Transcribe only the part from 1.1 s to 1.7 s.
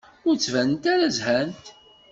zhant.